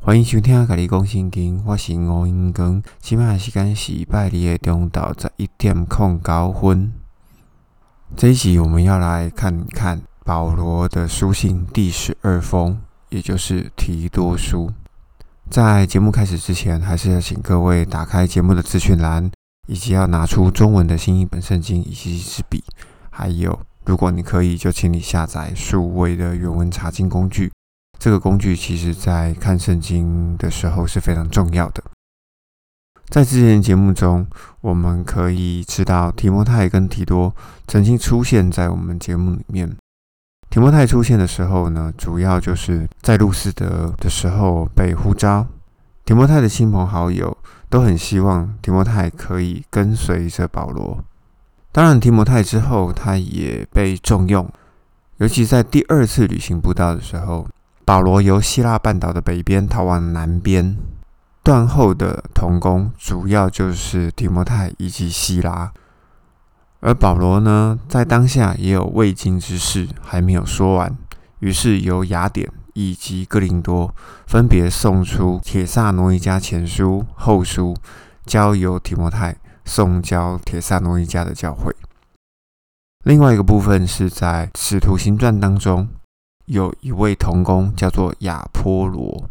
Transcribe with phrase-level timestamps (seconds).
[0.00, 2.82] 欢迎收听《甲你讲圣经》，我是吴英光。
[2.98, 6.92] 今麦时间是拜二的中昼十一点空九分。
[8.16, 12.78] 这一集我们要来看看保罗的书信第十二封，
[13.10, 14.72] 也就是提多书。
[15.50, 19.30] 在节目开始之前，还是要请各位打开节目的资讯栏，
[19.66, 22.64] 以及要拿出中文的新译本圣经以及一支笔，
[23.10, 27.52] 还有，如果你可以，就请你下载数位的原文查经工具。
[27.98, 31.82] 这个工具其实在看圣经的时候是非常重要的。
[33.08, 34.26] 在之前节目中，
[34.60, 37.34] 我们可以知道提摩太跟提多
[37.66, 39.76] 曾经出现在我们节目里面。
[40.50, 45.46] 提摩太出现的时候呢，主要就是在路斯德的时候被呼召。
[46.04, 47.36] 提摩太的亲朋好友
[47.68, 51.02] 都很希望提摩太可以跟随着保罗。
[51.72, 54.48] 当然，提摩太之后他也被重用，
[55.16, 57.46] 尤其在第二次旅行布道的时候。
[57.88, 60.76] 保罗由希腊半岛的北边逃往南边，
[61.42, 65.72] 断后的同工主要就是提摩太以及希拉，
[66.80, 70.94] 而保罗呢，在当下也有未尽之事还没有说完，
[71.38, 73.94] 于是由雅典以及哥林多
[74.26, 77.74] 分别送出铁萨挪伊加前书、后书，
[78.26, 81.74] 交由提摩太送交铁萨挪伊加的教会。
[83.04, 85.88] 另外一个部分是在使徒行传当中。
[86.48, 89.26] 有一位童工叫做亚波罗，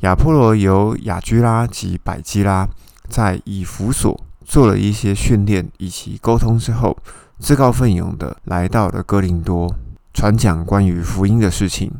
[0.00, 2.66] 亚波罗由亚居拉及百基拉
[3.08, 6.96] 在以弗所做了一些训练以及沟通之后，
[7.38, 9.70] 自告奋勇的来到了哥林多，
[10.14, 11.92] 传讲关于福音的事情。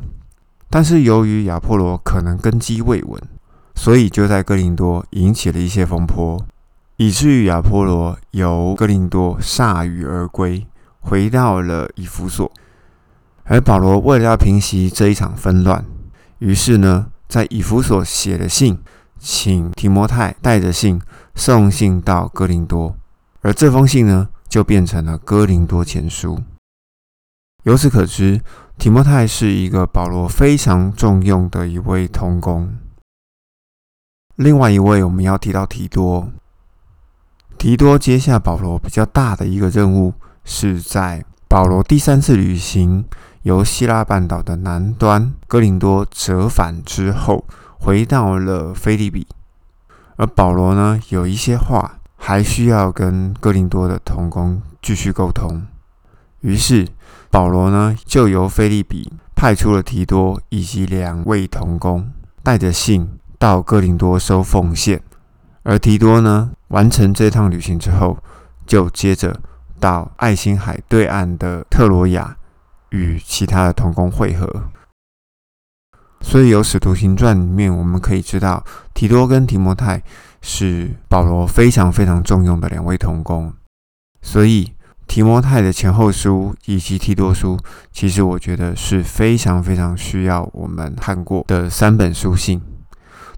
[0.71, 3.21] 但是由于亚波罗可能根基未稳，
[3.75, 6.43] 所以就在哥林多引起了一些风波，
[6.95, 10.65] 以至于亚波罗由哥林多铩羽而归，
[11.01, 12.51] 回到了以弗所。
[13.49, 15.85] 而保罗为了要平息这一场纷乱，
[16.39, 18.77] 于是呢，在以弗所写了信，
[19.17, 21.01] 请提摩太带着信
[21.33, 22.97] 送信到哥林多，
[23.41, 26.43] 而这封信呢，就变成了哥林多前书。
[27.63, 28.41] 由此可知，
[28.77, 32.77] 提摩太是一个保罗非常重用的一位同工。
[34.35, 36.29] 另外一位，我们要提到提多。
[37.57, 40.13] 提多接下保罗比较大的一个任务，
[40.43, 43.05] 是在保罗第三次旅行。
[43.47, 47.45] 由希腊半岛的南端哥林多折返之后，
[47.79, 49.25] 回到了菲利比。
[50.17, 55.65] 而保罗呢，有一些话还需要跟哥林多的同工继续沟通。
[56.41, 56.89] 于是
[57.31, 62.11] 保罗呢，就由菲利比派出了提多以及两位同工，
[62.43, 65.01] 带着信到哥林多收奉献。
[65.63, 68.17] 而提多呢，完成这趟旅行之后，
[68.65, 69.39] 就接着
[69.79, 72.36] 到爱琴海对岸的特罗亚。
[72.91, 74.71] 与其他的同工会合，
[76.21, 80.01] 所以由《使徒行传》里面我们可以知道，提多跟提摩太
[80.41, 83.53] 是保罗非常非常重用的两位同工。
[84.21, 84.73] 所以
[85.05, 87.59] 提摩太的前后书以及提多书，
[87.91, 92.61] 其实我觉得是非常非常需要我们看过的三本书信。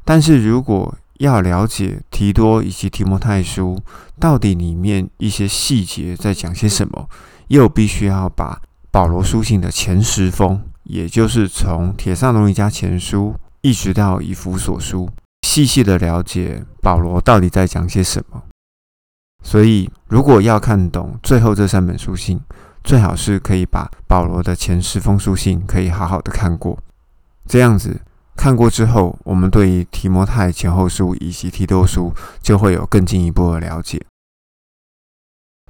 [0.06, 3.80] 但是如果要了解提多以及提摩太书
[4.20, 7.10] 到底里面一些细节在讲些什么，
[7.48, 8.62] 又必须要把。
[8.91, 15.09] 保罗书信的前十封，也就是从铁萨罗尼迦前书一直到以弗所书，
[15.44, 18.41] 细细的了解保罗到底在讲些什么。
[19.44, 22.41] 所以，如果要看懂最后这三本书信，
[22.83, 26.77] 最好是可以把保罗的前十封书信可以好好的看过。
[27.45, 28.01] 这样子
[28.35, 34.03] 看过之后，我们对于提摩太前后书以及提多书就会有更进一步的了解。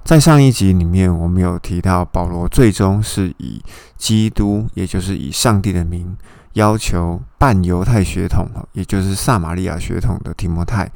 [0.02, 3.62] 在上一集里面，我们有提到保罗最终是以
[3.96, 6.16] 基督，也就是以上帝的名，
[6.54, 10.90] 要求半犹太血统，也就是撒玛利亚血统的提摩太，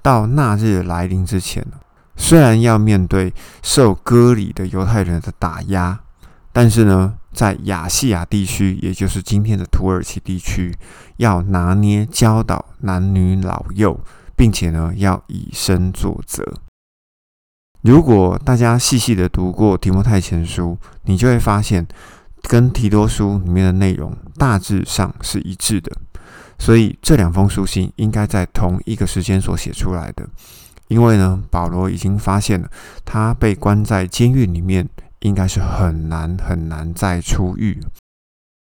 [0.00, 1.66] 到那日来临之前，
[2.14, 5.98] 虽然要面对受割礼的犹太人的打压，
[6.52, 10.72] 但是呢，在亚细亚地区，也就是今天的土耳其地区，
[11.16, 13.98] 要拿捏教导男女老幼，
[14.36, 16.61] 并且呢，要以身作则。
[17.82, 21.84] 如果大家细细的读过提摩太前书，你就会发现，
[22.42, 25.90] 跟提多书里面的内容大致上是一致的。
[26.60, 30.24] 所以这两封书信应该在同一个时间所写出来的。
[30.86, 32.70] 因为呢，保罗已经发现了
[33.04, 34.88] 他被关在监狱里面，
[35.20, 37.80] 应该是很难很难再出狱，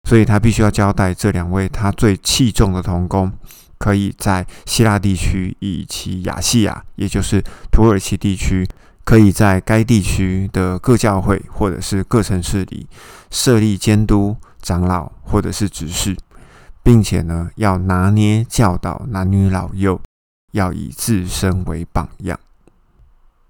[0.06, 3.32] 所以他必须要交代这两位他最器重的同工，
[3.78, 7.42] 可以在希腊地区以及亚细亚，也就是
[7.72, 8.68] 土耳其地区。
[9.06, 12.88] 可以在该地区的各教会或者是各城市里
[13.30, 16.16] 设立监督长老或者是执事，
[16.82, 20.00] 并且呢，要拿捏教导男女老幼，
[20.52, 22.36] 要以自身为榜样。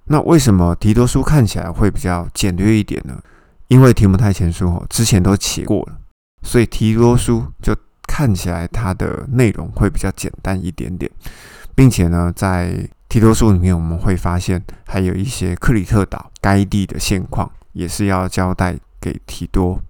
[0.04, 3.18] 那为什么提多书看起来会比较简略一点呢？
[3.68, 5.98] 因为提摩太前书哦，之前都写过了，
[6.42, 7.74] 所以提多书就
[8.06, 11.10] 看起来它的内容会比较简单一点点，
[11.74, 19.80] 并且呢，在提多书里面我们会发现还有一些克里特岛该地的现况，也是要交代给提多。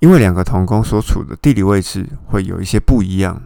[0.00, 3.40] 因为两个童工所处的地理位置会有一些不一样，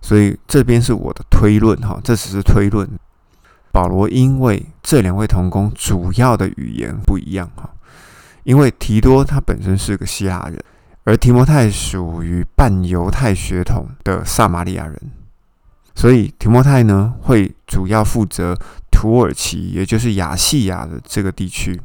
[0.00, 2.88] 所以这边是我的推论哈，这只是推论。
[3.70, 7.68] 保罗因为这两位童工主要的语言不一样哈，
[8.44, 10.58] 因为提多他本身是个希腊人，
[11.04, 14.98] 而提摩太属于半犹太血统的撒玛利亚人，
[15.98, 18.56] 所以提莫泰呢会主要负责
[18.88, 21.80] 土耳其，也就是亚细亚的这个地区，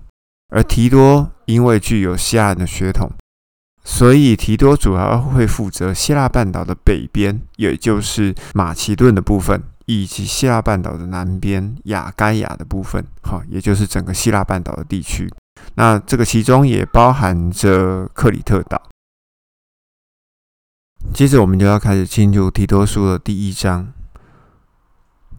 [0.49, 3.09] 而提多因为具有希腊人的血统。
[3.83, 15.27] 所以提多主要会负责希腊半岛的北边，也就是马其顿的部分，以及希腊半岛的南边亚该亚的部分，哈，也就是整个希腊半岛的地区。
[15.73, 18.79] 那这个其中也包含着克里特岛。
[21.11, 23.91] 接着我们就要开始进入提多书的第一章。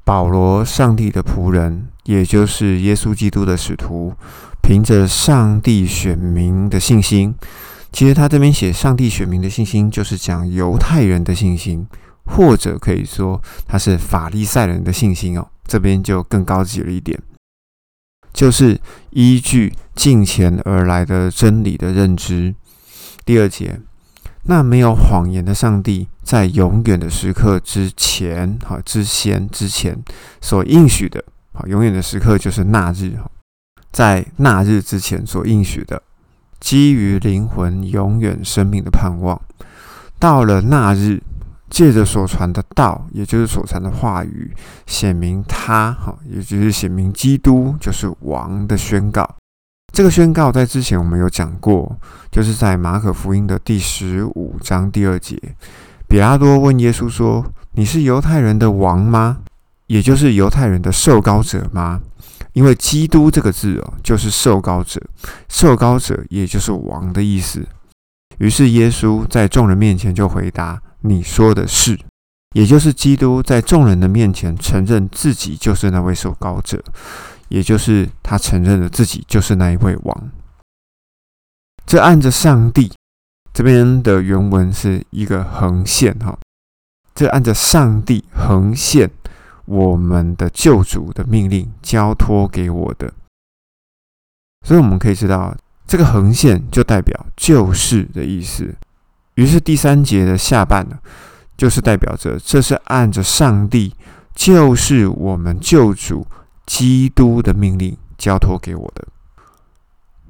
[0.05, 4.13] 保罗，上帝的仆人，也就是耶稣基督的使徒，
[4.63, 7.35] 凭着上帝选民的信心。
[7.91, 11.87] 其实他这边写上帝选民的信心，就是讲犹太人的信心，
[12.27, 15.49] 或者可以说他是法利赛人的信心哦。
[15.67, 17.19] 这边就更高级了一点，
[18.35, 18.79] 就是
[19.11, 22.55] 依据近前而来的真理的认知。
[23.25, 23.81] 第二节，
[24.47, 30.03] 那没有谎言的上帝，在永远的时刻之前，哈之先之前
[30.41, 33.31] 所应许的，好永远的时刻就是那日哈，
[33.91, 36.03] 在那日之前所应许的。
[36.61, 39.39] 基于灵魂永远生命的盼望，
[40.19, 41.23] 到了那日，
[41.69, 44.51] 借着所传的道，也就是所传的话语，
[44.87, 49.29] 显明他，哈，也就是显明基督就是王的宣告。
[49.95, 51.97] 这个宣告在之前我们有讲过，
[52.29, 55.41] 就是在马可福音的第十五章第二节，
[56.09, 59.39] 比拉多问耶稣说：“你是犹太人的王吗？
[59.87, 62.01] 也就是犹太人的受膏者吗？”
[62.55, 65.01] 因为“基督”这个字哦，就是受膏者，
[65.49, 67.65] 受膏者也就是王的意思。
[68.39, 71.97] 于是耶稣在众人面前就回答：“你说的是。”
[72.55, 76.81] 也就是基督在众人的面前承认自己就是那位受膏者，
[77.49, 80.31] 也就是他承认了自己就是那一位王。
[81.87, 82.93] 这按着上帝
[83.53, 86.39] 这边的原文是一个横线哈，
[87.15, 89.11] 这按着上帝横线。
[89.67, 93.11] 我们的救主的命令交托给我的，
[94.61, 95.57] 所以我们可以知道，
[95.87, 98.75] 这个横线就代表救世的意思。
[99.37, 100.99] 于是第三节的下半呢，
[101.57, 103.95] 就是代表着这是按着上帝
[104.35, 106.27] 就是我们救主
[106.67, 109.07] 基督的命令交托给我的。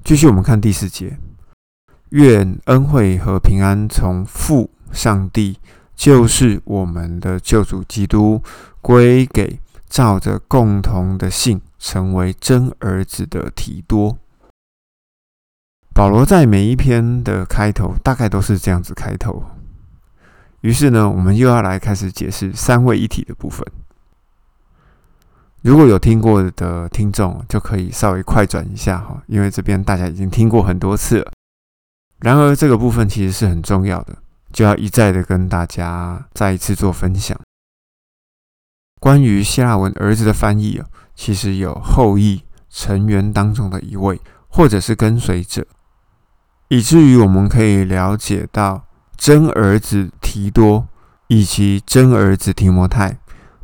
[0.04, 1.19] 继续我们看第四节，
[2.10, 5.58] 愿恩惠和平安从父上帝。
[5.96, 8.42] 就是我们的救主基督
[8.82, 14.19] 归给照着共同的信成为真儿子的提多。
[15.94, 19.40] 保罗在每一篇的开头大概都是这样子开头。
[20.62, 23.64] 于是呢，我们又要来开始解释三位一体的部分。
[25.65, 31.33] 如果有听过的听众，就可以稍微快转一下哈，因为这边大家已经听过很多次了。
[32.19, 34.15] 然而，这个部分其实是很重要的。
[34.53, 37.37] 就要一再的跟大家再一次做分享，
[39.01, 40.81] 关于希腊文儿子的翻译，
[41.15, 45.67] 其实有后裔成员当中的一位，或者是跟随者，
[46.69, 48.85] 以至于我们可以了解到
[49.17, 50.87] 真儿子提多
[51.29, 53.19] 以及真儿子提摩太，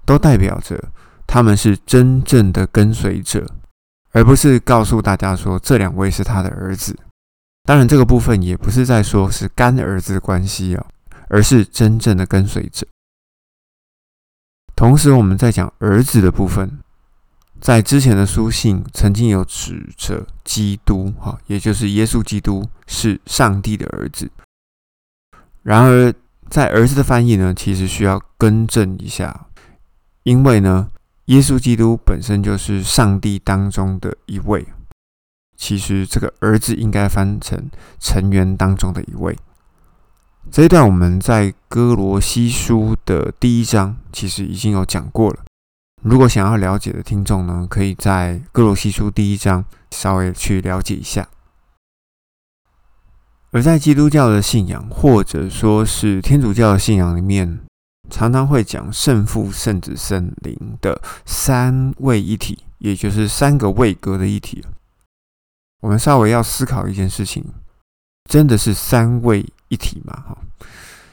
[0.04, 0.82] 都代表着
[1.32, 3.46] 他们是真正的跟随者，
[4.10, 6.98] 而不是告诉大家说这两位是他的儿子。
[7.62, 10.84] 当然，这个部分也不是在说是干儿子的关系哦，
[11.28, 12.84] 而是真正的跟随者。
[14.74, 16.80] 同时，我们在讲儿子的部分，
[17.60, 24.28] 在之前的书信曾经有指着基督，哈，也就是耶稣基督是上帝的儿子。
[25.62, 26.12] 然而，
[26.48, 29.46] 在儿子的翻译呢，其实需要更正一下，
[30.24, 30.90] 因为呢，
[31.30, 34.66] 耶稣基督本身就是上帝当中的一位。
[35.56, 37.70] 其实这个儿子应该翻成
[38.00, 39.38] 成员当中的一位。
[40.50, 45.44] 这一段我们在哥罗西书的第一章其实已经有讲过了。
[46.02, 51.28] 如果想要了解的听众呢，可以在哥罗西书第一章稍微去了解一下。
[53.52, 57.60] 而在基督教的信仰，或者说是天主教的信仰里面，
[58.08, 64.64] 常常会讲圣父、圣子、圣灵的三位一体，也就是三个位格的一体。
[65.80, 67.44] 我们稍微要思考一件事情：
[68.28, 70.12] 真的是三位一体吗？
[70.26, 70.38] 哈，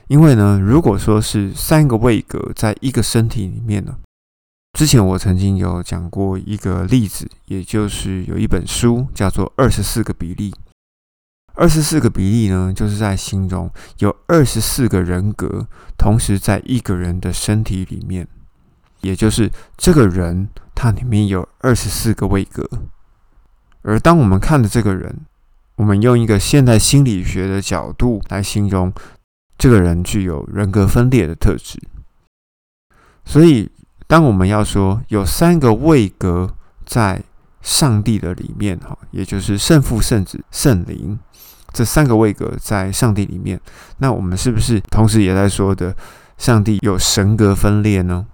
[0.07, 3.97] 因为呢，如果说是三个位格在一个身体里面呢，
[4.73, 10.51] 之前我曾经有讲过一个例子，也就是有一本书叫做《二十四个比例》。
[11.57, 18.27] 二十四个比例呢，就是在形容有二十四个人格同时在一个人的身体里面，
[19.01, 22.69] 也就是这个人他里面有二十四个位格。
[23.81, 25.25] 而当我们看的这个人，
[25.77, 28.93] 我们用一个现代心理学的角度来形容
[29.57, 31.81] 这个人具有人格分裂的特质。
[33.25, 33.71] 所以，
[34.05, 37.23] 当我们要说有三个位格在
[37.61, 41.17] 上帝的里面，哈，也就是圣父、圣子、圣灵。
[41.77, 43.61] 这三个位格在上帝里面，
[43.99, 45.95] 那我们是不是同时也在说的，
[46.35, 48.25] 上帝有神格分裂呢？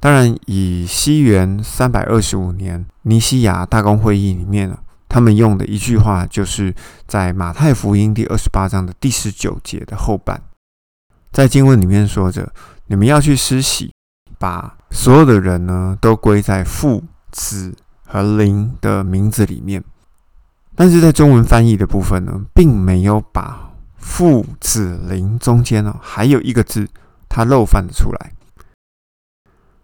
[0.00, 4.78] 当然，以西元三百二十五年尼西亚大公会议里面呢，
[5.10, 6.74] 他们用的一句话，就是
[7.06, 10.40] 在马太福音第二十八章的第十九节的后半，
[11.32, 12.50] 在经文里面说着
[12.88, 13.92] ：“你们要去施洗，
[14.38, 17.74] 把所有的人呢都归在父、子
[18.06, 19.84] 和灵的名字里面。”
[20.76, 26.88] 但是在中文翻译的部分呢，并没有把父子灵中间呢还有一个字，
[27.28, 28.32] 它漏翻出来。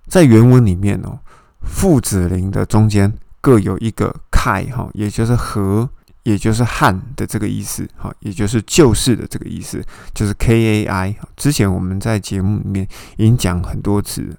[0.06, 1.20] 在原文里面哦，
[1.62, 5.88] 父子灵的中间各有一个 k 哈，也就是和，
[6.24, 9.80] 也就是汉的这个意思哈，也就是就是的这个意思，
[10.12, 11.16] 就是 K A I。
[11.36, 14.36] 之前我们在节目里面已经讲很多次，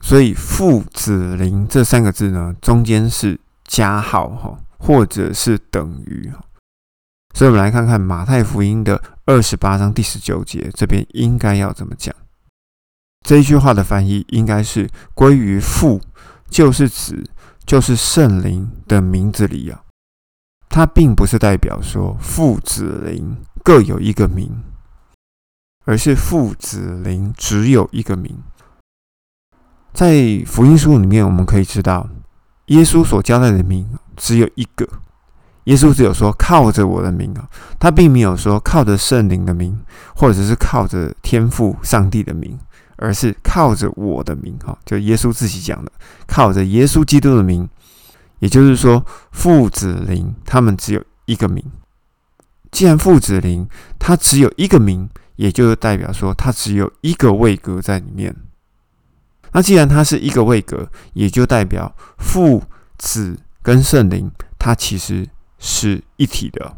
[0.00, 4.58] 所以父子灵这三个字呢，中间是加号哈。
[4.84, 6.28] 或者是等于，
[7.34, 12.12] 所以我们来看看马太福音的二十八章第十九节，这边应该要怎么讲？
[13.24, 16.00] 这一句话的翻译应该是归于父，
[16.50, 17.30] 就是子，
[17.64, 19.84] 就是圣灵的名字里啊。
[20.68, 24.64] 它并不是代表说父子灵各有一个名，
[25.84, 28.42] 而是父子灵只有一个名。
[29.92, 32.08] 在福音书里面，我们可以知道。
[32.66, 34.88] 耶稣所交代的名只有一个，
[35.64, 39.78] 耶稣只有说靠着我的名啊，他并没有说靠着圣灵的名，
[40.14, 42.58] 或者是靠着天父上帝的名，
[42.96, 45.92] 而是靠着我的名哈，就耶稣自己讲的，
[46.26, 47.68] 靠着耶稣基督的名，
[48.40, 51.64] 也就是说父子灵他们只有一个名。
[52.70, 58.34] 既然父子灵他只有一个名，也就是代表说他只有一个位格在里面。
[59.52, 62.62] 那既然他是一个位格，也就代表父、
[62.96, 65.28] 子跟圣灵，它其实
[65.58, 66.76] 是一体的。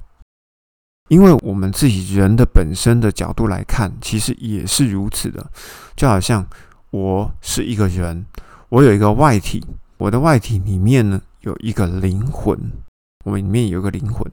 [1.09, 5.51] 因为我们自己人的本身的角度来看，其实也是如此的。
[5.95, 6.47] 就好像
[6.91, 8.25] 我是一个人，
[8.71, 9.65] 我有一个外体，
[9.99, 12.59] 我的外体里面呢有一个灵魂，
[13.25, 14.31] 我们里面有一个灵魂，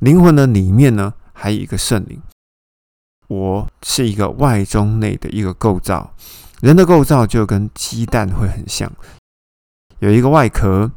[0.00, 2.22] 灵魂的里面呢还有一个圣灵。
[3.26, 6.14] 我是一个外中内的一个构造。
[6.60, 8.92] 人的构造就跟鸡蛋会很像，
[9.98, 10.88] 有一个外壳，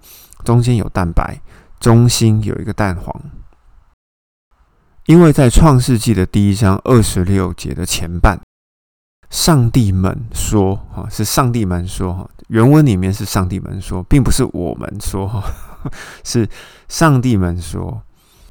[0.45, 1.41] 中间有蛋白，
[1.79, 3.21] 中心有一个蛋黄。
[5.07, 8.39] 因为在创世纪的第一章二十六节的前半，
[9.29, 15.43] 上帝们说：“哈，是上帝们说，哈，原文里面是上帝们说，并不是我们说，哈，
[16.23, 16.47] 是
[16.87, 18.01] 上帝们说，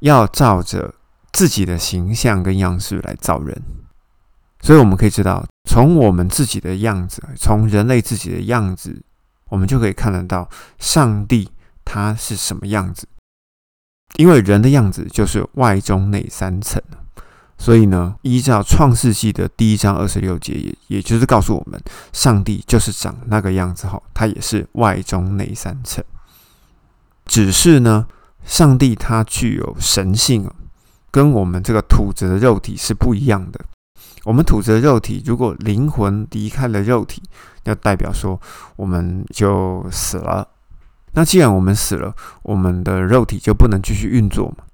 [0.01, 0.95] 要照着
[1.33, 3.63] 自己的形象跟样式来造人。”
[4.63, 9.03] 所以我们可以知道，从我们自己的样子，从人类自己的样子，
[9.49, 10.49] 我们就可以看得到
[10.79, 11.51] 上帝
[11.85, 13.07] 他是什么样子。
[14.17, 16.81] 因为人的样子就是外中内三层，
[17.59, 26.05] 所以呢，依照创世纪的第一章二十六节，也也就是告诉我们，上帝就是长那个样子哈，他也是外中内三层。
[27.27, 28.07] 只是呢，
[28.45, 30.49] 上帝他具有神性，
[31.11, 33.61] 跟我们这个土质的肉体是不一样的。
[34.25, 37.21] 我们土质的肉体，如果灵魂离开了肉体，
[37.65, 38.41] 要代表说
[38.77, 40.47] 我们就死了。
[41.15, 44.65] 那既然我们死了，我们的肉体就不能继续运作嘛？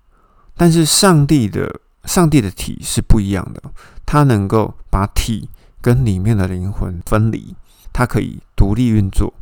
[0.57, 3.63] 但是上帝的上帝的体是不一样的，
[4.05, 5.49] 它能够把体
[5.81, 7.55] 跟里面的灵魂分离，
[7.93, 9.33] 它可以独立运作。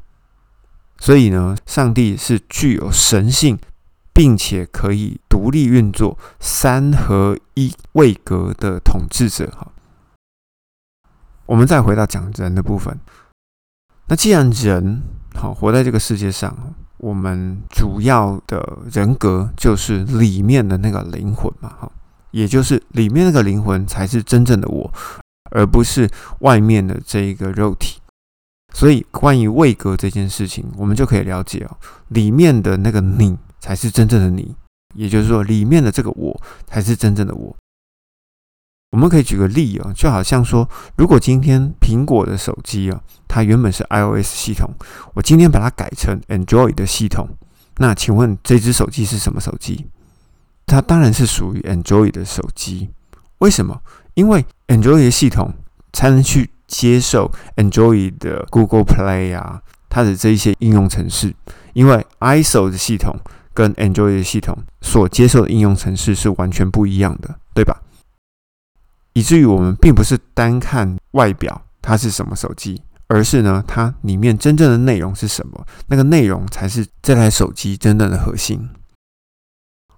[0.99, 3.59] 所以呢，上帝是具有神性，
[4.13, 9.49] 并且可以独立运作、三合一位格的统治者。
[9.57, 9.71] 哈。
[11.47, 12.99] 我们再回到讲人的部分。
[14.09, 15.03] 那既然人
[15.35, 21.91] 好活在这个世界上，我们主要的人格就是里面的那个灵魂嘛，哈，
[22.33, 24.93] 也就是里面那个灵魂才是真正的我，
[25.51, 26.09] 而不是
[26.41, 28.01] 外面的这一个肉体。
[28.75, 31.77] 所以，关于位格这件事情，我们就可以了解哦，
[32.09, 34.55] 里面的那个你才是真正的你，
[34.95, 37.57] 也就是说，里面的这个我才是真正的我。
[38.91, 44.71] 我们可以举个例哦，就好像说，如果今天苹果的手机啊，它原本是 iOS 系统，
[45.15, 47.29] 我今天把它改成 Android 的系统，
[47.77, 49.87] 那请问这只手机是什么手机？
[50.67, 52.89] 它当然是属于 Android 的手机。
[53.39, 53.81] 为什么？
[54.15, 55.53] 因为 Android 的系统
[55.93, 61.35] 才能去接受 Android 的 Google Play 啊，它的这一些应用程式。
[61.75, 63.15] 因为 ISO 的系统
[63.53, 67.81] 跟 Android 的系统所接受的应用程式是完全不一样的，对吧？
[69.19, 78.71] 以至于我们并不是单看外表它是什么手机，而是呢它里面真正的内容是什么，那个内容才是这台手机真正的核心。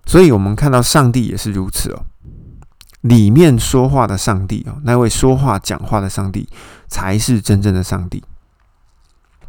[0.06, 2.06] 所以，我们看到上帝也是如此哦，
[3.02, 6.48] 里面说话的上帝哦，那位说话讲话的上帝
[6.88, 8.24] 才是真正的上帝。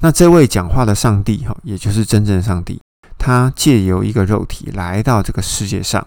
[0.01, 2.81] 那这位讲话的上帝哈，也就是真正的上帝，
[3.17, 6.05] 他借由一个肉体来到这个世界上，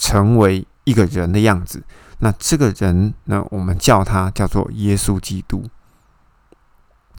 [0.00, 1.84] 成为一个人的样子。
[2.18, 5.64] 那这个人呢，我们叫他叫做耶稣基督。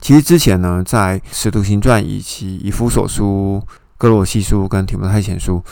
[0.00, 3.62] 其实之前呢，在《使徒行传》以及《以弗所书》
[3.96, 5.62] 《哥罗西书》跟《提摩太前书》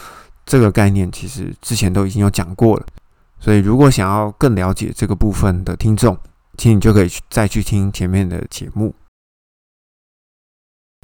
[0.44, 2.86] 这个概念，其实之前都已经有讲过了。
[3.38, 6.18] 所以，如果想要更了解这个部分的听众，
[6.56, 8.94] 请你就可以去再去听前面的节目。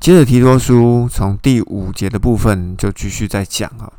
[0.00, 3.92] 接着，提多书从第五节的部分就继续在讲啊。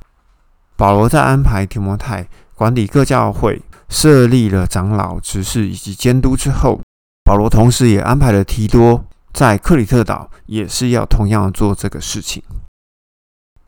[0.75, 3.61] 保罗在安排提摩太管理各教会。
[3.89, 6.81] 设立了长老、执事以及监督之后，
[7.23, 12.41] 保罗同时也安排了提多在克里特岛，也是要同样做这个事情。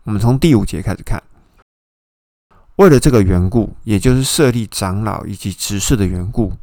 [0.03, 1.21] 我们从第五节开始看，
[2.75, 6.53] 为了这个缘故，也就是设立长老以及执事的缘故，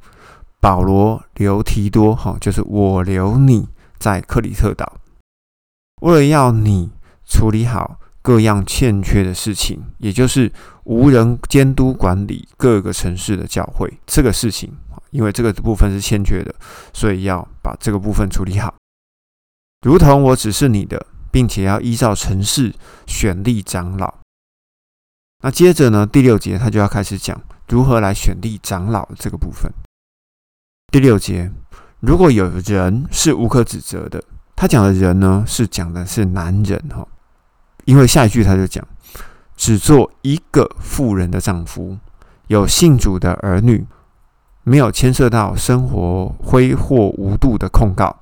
[0.60, 3.68] 保罗留提多，哈，就是我留你
[3.98, 5.00] 在克里特岛，
[6.02, 6.90] 为了要你
[7.24, 7.98] 处理好。
[8.22, 10.50] 各样欠缺的事情，也就是
[10.84, 14.72] 无人监督管理各个城市的教会这个事情
[15.10, 16.54] 因为这个部分是欠缺的，
[16.92, 18.74] 所以要把这个部分处理好。
[19.84, 22.72] 如同我只是你的，并且要依照城市
[23.06, 24.14] 选立长老。
[25.42, 29.72] 那接着呢，第六节他就要开始讲如何来选立长老这个部分。
[30.92, 31.50] 第六节，
[32.00, 34.22] 如果有人是无可指责的，
[34.54, 37.06] 他讲的人呢，是讲的是男人哈。
[37.84, 38.86] 因为下一句他就讲，
[39.56, 41.98] 只做一个富人的丈夫，
[42.46, 43.86] 有信主的儿女，
[44.64, 48.20] 没有牵涉到生活挥霍无度的控告，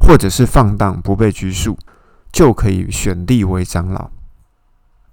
[0.00, 1.76] 或者是放荡不被拘束，
[2.32, 4.10] 就可以选立为长老。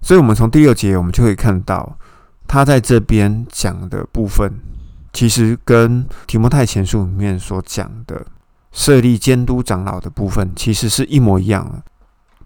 [0.00, 1.98] 所以，我们从第六节我们就可以看到，
[2.46, 4.60] 他在这边讲的部分，
[5.12, 8.24] 其实跟提摩太前书里面所讲的
[8.70, 11.82] 设立监督长老的部分，其实是一模一样的。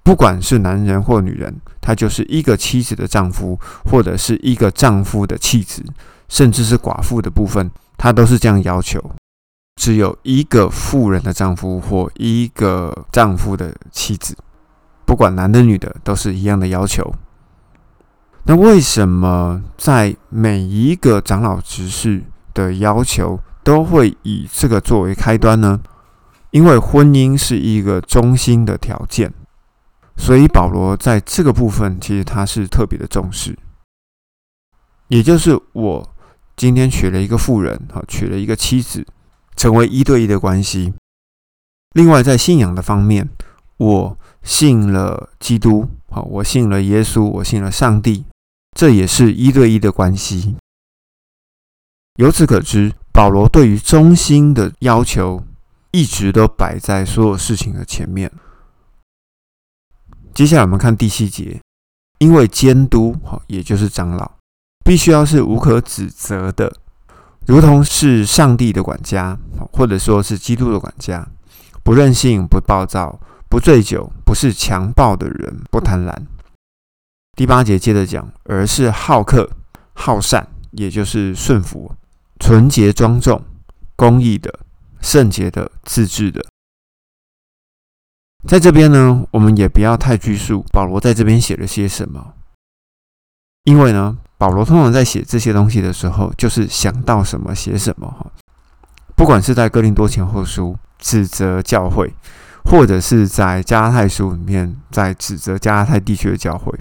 [0.03, 5.85] 不管是男人或女人，他就是一个妻子的丈夫，或者是一个丈夫的妻子，
[6.29, 9.01] 甚至是寡妇的部分，他都是这样要求：
[9.77, 14.37] 只有一个妇人的丈夫或一个丈夫的妻子，
[15.05, 17.15] 不管男的女的，都是一样的要求。
[18.45, 25.81] 那为什么在每一个长老执事的要求都会以这个作为开端呢？
[26.51, 29.33] 因为婚姻是一个中心的条件。
[30.17, 33.59] 所以保罗在这个部分，其实他是特别的重视，
[35.09, 36.15] 也就是我
[36.57, 39.07] 今天娶了一个妇人，哈，娶了一个妻子，
[39.57, 40.93] 成为一对一的关系。
[41.95, 43.29] 另外，在信仰的方面，
[43.79, 48.25] 我信了基督，好，我信了耶稣，我信了上帝，
[48.77, 50.57] 这也是一对一的关系。
[52.17, 55.43] 由此可知，保罗对于中心的要求，
[55.91, 58.31] 一直都摆在所有事情的前面。
[60.35, 61.61] 接下来我们看第七节，
[62.19, 64.31] 因为监督哈，也就是长老，
[64.83, 66.75] 必须要是无可指责的，
[67.47, 69.39] 如同是上帝的管家，
[69.73, 71.29] 或者说是基督的管家，
[71.85, 76.15] 不任性、不暴躁、不醉酒，不是强暴的人，不贪婪。
[77.37, 79.51] 第八节接着讲，而是好客、
[79.93, 81.95] 好善，也就是顺服、
[82.41, 83.43] 纯洁、庄重、
[83.97, 84.61] 公义的、
[85.03, 86.43] 圣洁的、自制的。
[88.47, 92.35] 在这边呢，我们也不要太拘束保罗在这边写了些什么，
[93.65, 98.27] 因为呢，保罗通常在写这些东西的时候，就是想到什么写什么哈。
[99.15, 102.13] 不管是在哥林多前后书指责教会，
[102.65, 106.77] 或者是在加拉太书里面在指责加拉太地区的教会，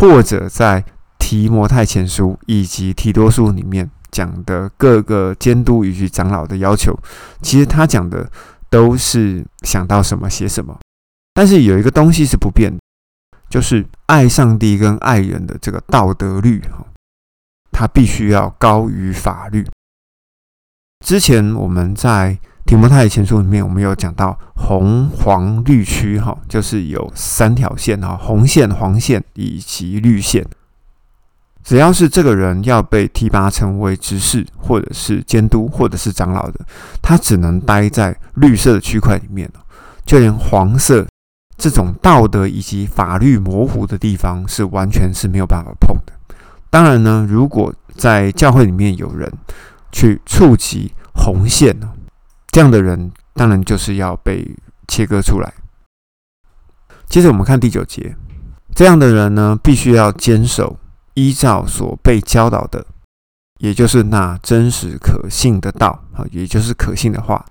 [0.00, 0.84] 或者在
[1.18, 6.98] 提摩太前书以及提多书里面讲的各个监督以及长老的要求，
[7.42, 8.28] 其实他讲的
[8.70, 10.78] 都是想到什么写什么。
[11.34, 12.78] 但是有一个东西是不变的，
[13.48, 16.84] 就是爱上帝跟爱人的这个道德律哈，
[17.70, 19.66] 它必须要高于法律。
[21.04, 30.44] 之前我们在提摩太前书里面，我们有讲到红黄绿区哈，就是有三条线哈，红线、黄线以及绿线。
[31.68, 36.60] 只要是这个人要被提拔成为执事，或者是监督，或者是长老的，
[37.02, 39.46] 他只能待在绿色的区块里面
[40.06, 41.06] 就连黄色。
[41.58, 46.12] 这种道德以及法律模糊的地方是完全是没有办法碰的。
[46.70, 49.30] 当然呢，如果在教会里面有人
[49.92, 51.78] 去触及红线
[52.46, 55.52] 这样的人当然就是要被切割出来。
[57.10, 58.16] 接着我们看第九节，
[58.74, 60.78] 这样的人呢，必须要坚守
[61.18, 62.86] 依照所被教导的，
[63.58, 67.44] 也就是那真实可信的道啊，也就是可信的话，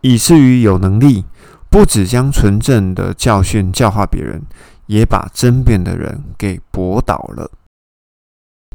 [0.00, 1.26] 以至于有能力。
[1.72, 4.42] 不只将纯正的教训教化别人，
[4.86, 7.48] 也把争辩的人给驳倒了。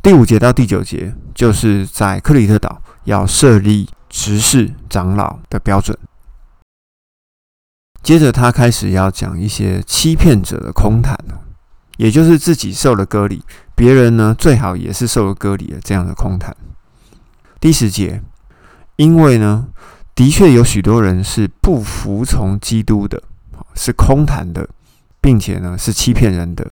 [0.01, 5.97] 第五节到第九节，就是在克里特岛要设立执事长老的标准。
[8.01, 11.41] 接着，他开始要讲一些欺骗者的空谈了
[11.97, 13.43] 也就是自己受了割礼，
[13.75, 16.55] 别人呢最好也是受了割礼的这样的空谈。
[17.59, 18.21] 第十节，
[18.95, 19.67] 因为呢。
[20.15, 23.21] 的确有许多人是不服从基督的，
[23.75, 24.65] 是空谈的，
[25.19, 26.65] 并且呢是欺骗人的。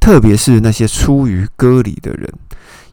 [0.00, 2.32] 特别是那些出于割礼的人，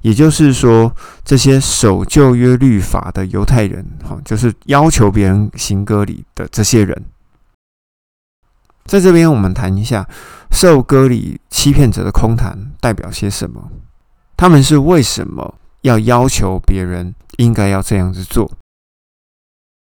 [0.01, 0.91] 也就是说，
[1.23, 6.99] 这些守旧约律法的犹太人，哈，就是要求别人行割礼的这些人。
[8.85, 10.07] 在这边，我们谈一下
[10.51, 13.71] 受割礼欺骗者的空谈代表些什么？
[14.37, 18.51] 他们是为什么要要求别人应该要这样子做？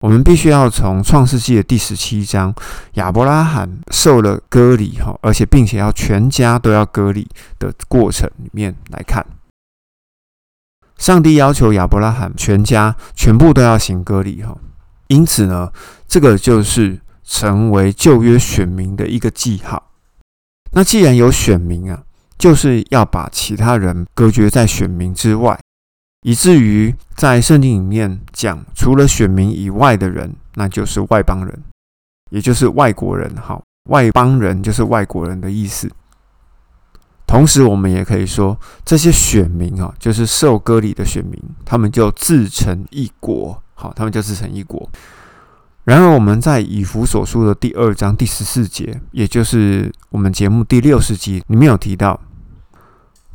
[0.01, 2.53] 我们必须要从创世纪的第十七章
[2.95, 7.29] 亚伯拉罕受了割礼哈，而且并且要全家都要割礼
[7.59, 9.25] 的过程里面来看。
[10.99, 14.57] 上帝要求亚伯拉罕全家全部都要行割礼哈，
[15.07, 15.73] 因此呢，
[16.07, 17.01] 这个就是
[17.33, 19.91] 成为旧约选民的一个记号。
[20.73, 22.03] 那既然有选民啊，
[22.37, 25.59] 就是要把其他人隔绝在选民之外。
[26.25, 31.63] 以至于在圣经里面讲，除了选民以外的人，那就是外邦人，
[32.31, 33.35] 也就是外国人。
[33.37, 35.91] 哈，外邦人就是外国人的意思。
[37.27, 43.61] 同时，我们也可以说，这些选民啊，就是受割礼的选民，他们就自成一国。
[43.75, 44.87] 好，他们就自成一国。
[45.85, 52.21] 然而，我们在以弗所书的第二章第十四节，也就是我们节目第六十集里面有提到，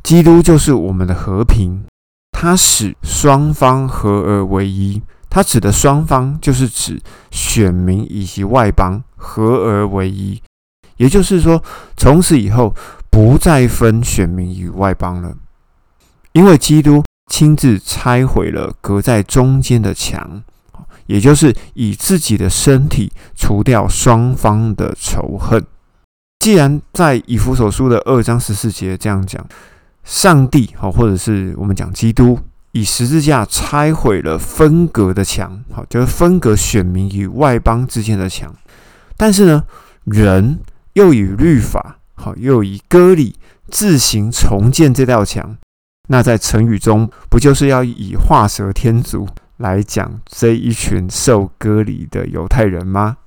[0.02, 1.84] 基督就是我们的和平。
[2.32, 6.98] 它使双方合而为一，它指的双方就是指
[7.30, 10.40] 选民以及外邦合而为一，
[10.96, 11.62] 也就是说，
[11.96, 12.74] 从此以后
[13.10, 15.36] 不再分选民与外邦了，
[16.32, 20.42] 因为基督亲自拆毁了隔在中间的墙，
[21.08, 25.66] 也就是以自己的身体除掉双方的仇恨。
[26.38, 29.44] 既然在以弗所书的二章十四节这样讲。
[30.04, 32.38] 上帝，好，或者是我们讲基督，
[32.72, 38.50] 以十字架拆毁了分隔的墙，好，就是分隔选民与外邦之间的墙。
[39.18, 39.64] 但是呢，
[40.04, 40.60] 人
[40.94, 43.36] 又以律法，好，又以割礼
[43.70, 45.58] 自行重建这道墙。
[46.08, 53.18] 那在成语中，不就是要以画蛇添足来讲这一群受割礼的犹太人吗？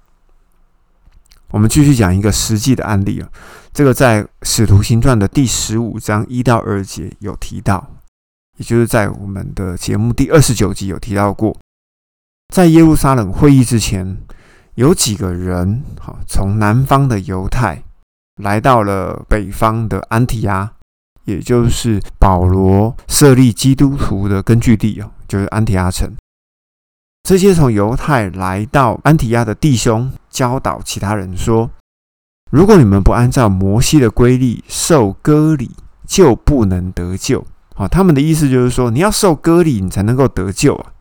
[1.50, 3.30] 我们继续讲一个实际的案例啊。
[3.74, 7.96] 这个在《使徒行传》的第十五章一到二节有提到，
[8.58, 11.58] 也就是在我们的节目第二十九集有提到过，
[12.54, 14.18] 在耶路撒冷会议之前，
[14.76, 17.84] 有几个人，哈，从南方的犹太
[18.42, 20.72] 来到了北方的安提阿，
[21.26, 26.14] 也就是保罗设立基督徒的根据地啊，就是安提阿城。
[27.24, 31.70] 这些从犹太来到安提亚的弟兄教导其他人说。
[32.52, 35.72] 如果你们不按照摩西的规律受割礼，
[36.06, 37.46] 就不能得救。
[37.76, 40.92] 啊，他们的意思就是说，你要受割礼，你才能够得救啊。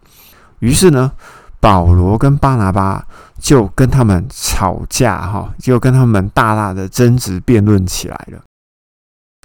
[0.60, 1.10] 于是呢，
[1.58, 3.04] 保罗跟巴拿巴
[3.40, 8.40] 就跟他们吵架，哈，就跟他们大大的争执辩论起来了。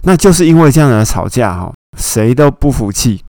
[0.04, 3.24] 那就是因为这样的吵架，哈，谁都不服气。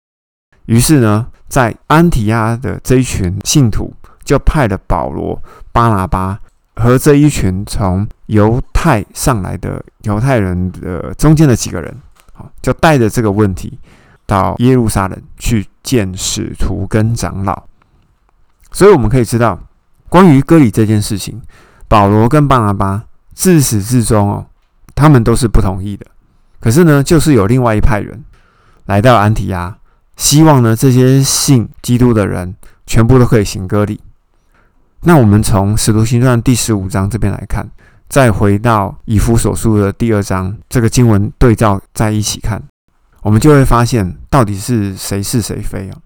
[0.67, 3.93] 于是呢，在安提亚的这一群信徒
[4.25, 6.41] 就派了保罗、巴拿巴。
[6.79, 11.97] 和这一群从犹太上来的犹太人的中间的几个人，
[12.35, 13.79] 好，就带着这个问题
[14.27, 17.63] 到耶路撒冷去见使徒跟长老。
[18.73, 19.59] 所以我们可以知道，
[20.11, 21.41] 关于割礼这件事情，
[21.89, 24.47] 保罗跟巴拿巴自始至终哦，
[24.95, 26.05] 他们都是不同意的。
[26.61, 28.23] 可是呢，就是有另外一派人
[28.85, 29.79] 来到安提亚，
[30.17, 32.55] 希望呢这些信基督的人
[32.87, 34.01] 全部都可以行割礼。
[35.03, 37.69] 那我们从《使徒行传》第十五章这边来看，
[38.09, 42.61] 再回到以弗所书的第二章，这个经文对照在一起看，
[43.23, 45.99] 我们就会发现到底是谁是谁非啊？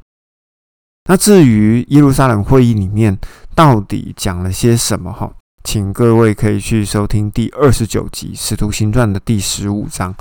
[1.09, 3.17] 那至于耶路撒冷会议里面
[3.55, 5.33] 到底讲了些什么哈？
[5.65, 10.15] 请各位可以去收听第二十九集《使徒行传》的第十五章，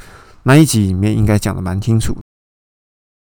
[0.43, 2.15] 那一集里面应该讲的蛮清楚。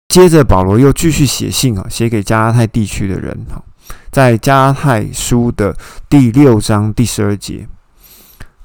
[0.07, 3.61] 接着保罗又继续写信啊，写给加拉太地区的人哈，
[4.09, 5.75] 在加拉太书的
[6.09, 7.67] 第六章第十二节，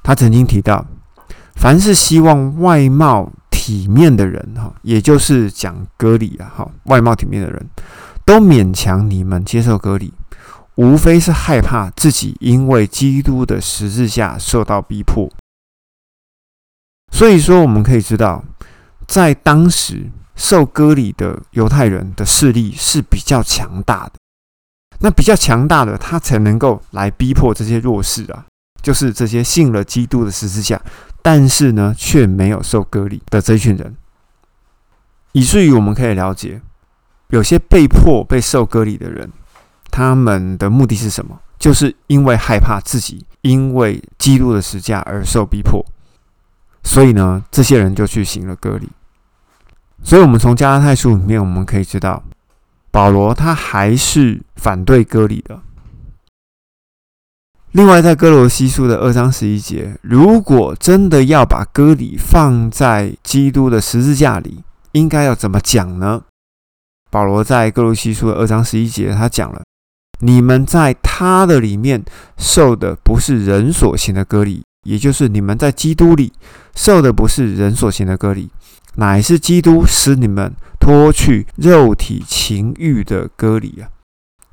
[0.02, 0.86] 他曾经提到，
[1.56, 7.68] 凡是希望外貌体面的人哈，也就是讲割礼啊哈，外貌体面的人
[8.24, 10.14] 都勉强你们接受割礼。
[10.76, 15.30] 无非是害怕自己因为基督的十字架受到逼迫，
[17.12, 18.42] 所以说我们可以知道，
[19.06, 24.12] 在当时受割礼的犹太人的势力是比较强大的。
[25.00, 28.46] 那比较强大的，他才能够来逼迫这些弱势啊，
[28.82, 30.80] 就是这些信了基督的十字架，
[31.22, 33.96] 但是呢却没有受割礼的这群人，
[35.32, 36.60] 以至于我们可以了解，
[37.30, 39.30] 有些被迫被受割礼的人。
[39.90, 41.38] 他们的目的是什么？
[41.58, 45.84] 就是因为害怕自己因为基督的十字架而受逼迫，
[46.82, 48.88] 所以呢，这些人就去行了割礼。
[50.04, 52.22] 所以，我们从加拉太书里面我们可以知道，
[52.90, 55.60] 保罗他还是反对割礼的。
[57.70, 64.62] 另外，在哥罗西书的二章十一节，如果真的要把割礼放在基督的十字架里，
[64.92, 66.24] 应该要怎么讲呢？
[67.10, 69.62] 保罗在哥罗西书的二章十一节，他讲了。
[70.20, 72.04] 你们在他的里面
[72.36, 76.32] 受的不是人所行的割礼，也就是你们在基督里
[76.74, 78.50] 受的不是人所行的割礼，
[78.96, 83.88] 乃是基督使你们脱去肉体情欲的割礼啊。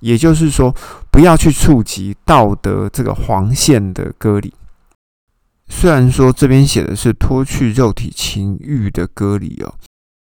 [0.02, 0.74] 也就是说，
[1.12, 4.54] 不要去触及道德这个黄线的割礼。
[5.68, 9.74] 虽然说这边写的是脱去肉体情欲的割礼哦。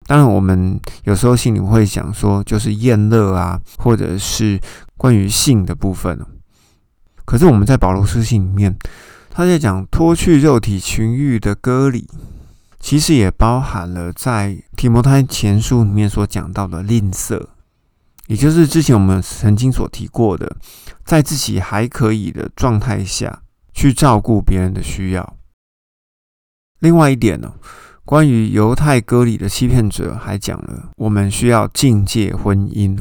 [0.07, 4.59] 当然，我们有时候心里会想说，就是厌乐啊，或者是
[4.97, 6.19] 关于性的部分。
[7.23, 8.75] 可是我们在保罗书信里面，
[9.33, 12.07] 他在讲脱去肉体情欲的割礼，
[12.79, 17.47] 其实也包含了在提摩太前书里面所讲到的吝啬，
[18.27, 20.57] 也就是之前我们曾经所提过的，
[21.05, 23.41] 在自己还可以的状态下
[23.73, 25.37] 去照顾别人的需要。
[26.79, 27.53] 另外一点呢？
[28.03, 32.95] 关于犹太割礼的欺骗者，还讲了我们需要境界婚姻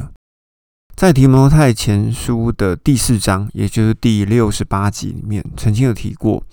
[1.01, 6.43] 在提摩太前书的第四章，也就是第六十八集里面，曾经有提过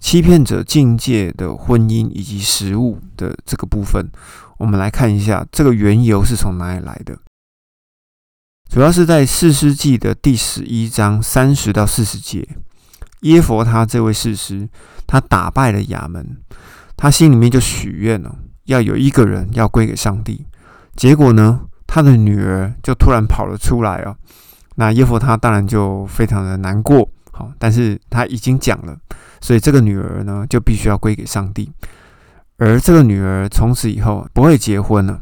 [0.00, 4.10] 欺骗者境界的婚姻以及食物的这个部分。
[4.58, 7.16] 我们来看一下这个缘由是从哪里来的。
[8.68, 12.48] 主要是在四世纪的第十一章三十到四十节，
[13.20, 14.68] 耶佛他这位士师，
[15.06, 16.38] 他打败了亚门。
[16.96, 20.44] 他心里面就许愿了，要有一个人要归给上帝。
[20.96, 21.60] 结果呢，
[21.94, 24.16] 他的女儿就突然跑了出来哦。
[24.76, 28.96] 那耶夫他当然就非常的难过，好，但是他已经讲了，
[29.42, 31.70] 所以这个女儿呢就必须要归给上帝。
[32.56, 35.20] 而这个女儿从此以后不会结婚了。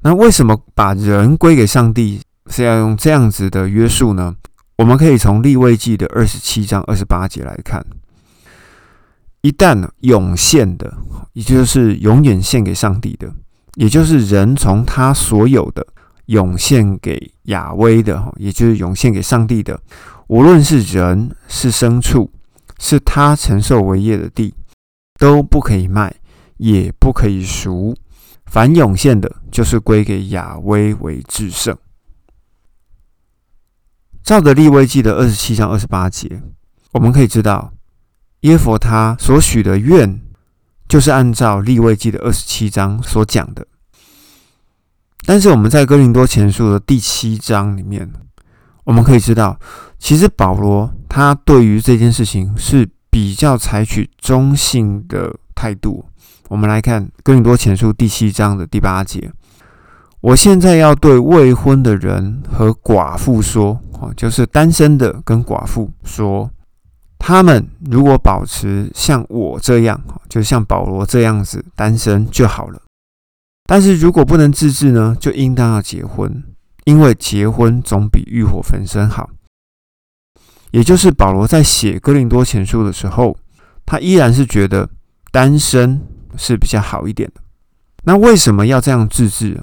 [0.00, 4.36] 那为什么把人归给上帝是要用这样子的约束呢？
[4.76, 7.82] 我们可以从立位记的二十七章二十八节来看。
[9.40, 10.98] 一旦涌现的，
[11.32, 13.32] 也就是永远献给上帝的，
[13.74, 15.86] 也就是人从他所有的
[16.26, 19.80] 涌现给亚威的，哈，也就是涌现给上帝的，
[20.28, 22.30] 无论是人是牲畜，
[22.78, 24.54] 是他承受为业的地，
[25.18, 26.14] 都不可以卖，
[26.56, 27.96] 也不可以赎。
[28.46, 31.76] 凡涌现的，就是归给亚威为至圣。
[34.24, 36.42] 照着立位记的二十七章二十八节，
[36.92, 37.72] 我们可以知道。
[38.40, 40.20] 耶佛他所许的愿，
[40.90, 43.64] 就是按照立位记的二十七章所讲的。
[45.24, 48.10] 但是我们在哥林多前书的第七章里面，
[48.82, 49.56] 我们可以知道，
[50.00, 56.04] 其实保罗他对于这件事情是比较采取中性的态度。
[56.48, 59.30] 我们来看哥林多前书第七章的第八节：
[60.20, 66.50] 我现在要对未婚的人和寡妇说，哦，就是单身的跟寡妇说。
[67.22, 72.80] 他们如果保持像我这样，就像保罗这样子单身就好了。
[73.68, 76.42] 但是如果不能自制呢，就应当要结婚，
[76.84, 79.28] 因为结婚总比欲火焚身好。
[80.72, 83.36] 也就是保罗在写哥林多前书的时候，
[83.84, 84.88] 他依然是觉得
[85.30, 86.00] 单身
[86.36, 87.40] 是比较好一点的。
[88.04, 89.62] 那为什么要这样自制？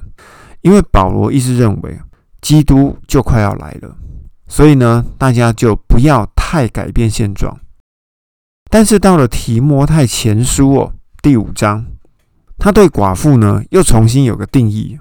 [0.61, 1.99] 因为保罗一直认为
[2.39, 3.95] 基督就快要来了。
[4.47, 7.59] 所以呢，大家就不要太改变现状。
[8.71, 11.85] 但是到了提摩太前书哦第五章，
[12.57, 14.97] 他对寡妇呢又重新有个定义。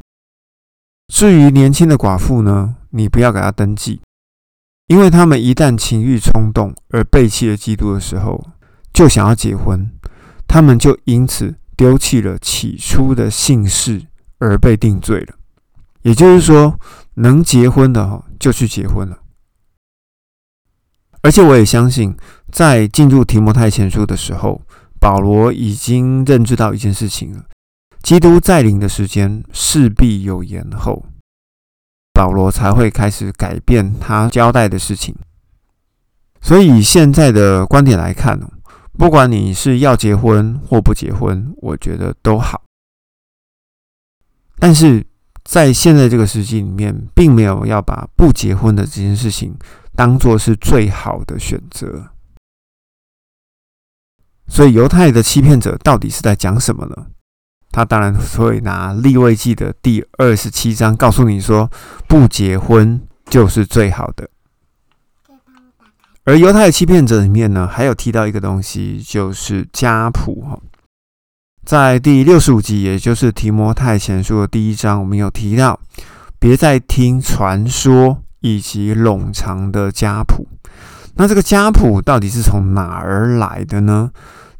[1.06, 4.00] 至于年轻的寡妇呢，你不要给他登记，
[4.88, 8.44] 因为他们一旦情欲冲动而背弃了基督的时候，
[8.92, 9.88] 就想要结婚，
[10.48, 14.04] 他们就因此丢弃了起初的姓氏
[14.38, 15.36] 而被定罪了。
[16.02, 16.80] 也就是说，
[17.14, 19.16] 能结婚的哈就去结婚了。
[21.26, 22.16] 而且我也相信，
[22.52, 24.62] 在进入提摩太前书的时候，
[25.00, 27.44] 保罗已经认知到一件事情了：
[28.00, 31.04] 基督再临的时间势必有延后，
[32.12, 35.16] 保罗才会开始改变他交代的事情。
[36.40, 38.38] 所以以现在的观点来看
[38.96, 42.62] 不管你是要结婚或不结婚，我觉得都好。
[44.60, 45.04] 但是
[45.42, 49.52] 在现在这个时期里面，并没有要把不结婚的这件事情。
[49.96, 52.10] 当做是最好的选择，
[54.46, 57.06] 所以犹太的欺骗者到底是在讲什么呢？
[57.72, 61.70] 他当然会拿立位记的第二十七章告诉你说，
[62.06, 64.28] 不结婚就是最好的。
[66.24, 70.60] 而犹太的欺骗者里面呢，还有提到一个东西，就是家谱哈，
[71.64, 75.80] 在第六十五集，也就是提摩太前书的第一章，我们有提到，
[76.38, 78.22] 别再听传说。
[78.40, 80.46] 以及冗长的家谱，
[81.14, 84.10] 那这个家谱到底是从哪儿来的呢？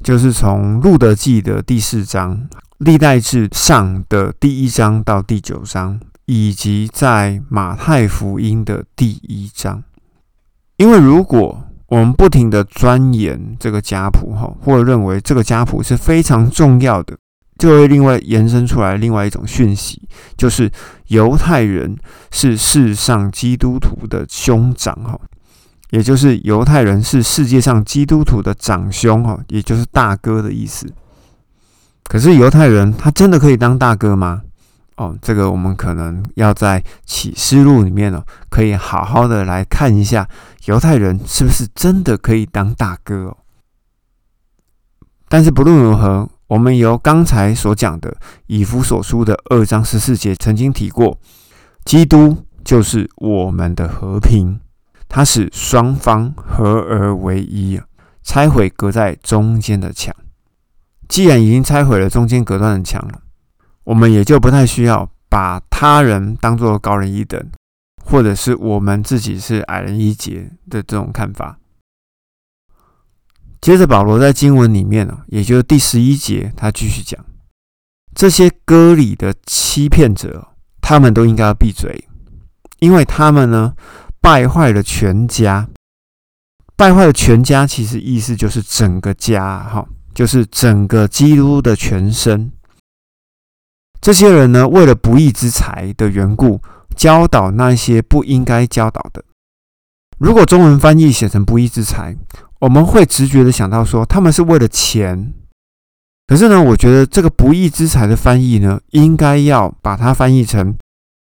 [0.03, 9.83] 就是从路德记的第四章、历代志上的第一章到第九章，以及在马太福音的第一章。
[10.77, 17.17] 因为如果我们不停的钻研这个家谱，哈，或者认为这个家谱是非常重要的。
[17.59, 20.71] 就会另外延伸出来另外一种讯息，就是
[21.07, 21.97] 犹太人
[22.31, 25.19] 是世上基督徒的兄长哈，
[25.89, 30.87] 也就是犹太人是世界上基督徒的长兄哈，也就是大哥的意思。
[32.05, 34.43] 可是犹太人他真的可以当大哥吗？
[34.97, 40.29] 哦，这个我们可能要在启示录里面哦，可以好好的来看一下
[40.67, 43.37] 犹太人是不是真的可以当大哥哦。
[45.29, 46.29] 但是不论如何。
[46.49, 51.19] 我们由刚才所讲的以弗所书的二章十四节曾经提过，
[51.85, 54.61] 基督就是我们的和平，
[55.09, 57.81] 他使双方合而为一，
[58.23, 60.15] 拆毁隔在中间的墙。
[61.09, 63.23] 既然已经拆毁了中间隔断的墙了，
[63.83, 67.41] 我们也就不太需要把他人当作高人一等，
[68.05, 71.59] 或者是我们自己是矮人一截的这种看法。
[73.67, 77.19] 接着，保罗在经文里面呢，也就是第十一节，他继续讲：
[78.15, 82.07] 这些割礼的欺骗者，他们都应该要闭嘴，
[82.79, 83.75] 因为他们呢
[84.21, 85.69] 败坏了全家。
[86.77, 92.53] 败坏了全家，其实意思就是整个家，哈，就是整个基督的全身。
[94.01, 96.61] 这些人呢，为了不义之财的缘故，
[96.95, 99.25] 教导那些不应该教导的。
[100.19, 102.17] 如果中文翻译写成不义之财。
[102.61, 105.35] 我们会直觉的想到说，他们是为了钱。
[106.27, 110.77] 可是呢，我觉得这个不义之财的翻译呢，应该要把它翻译成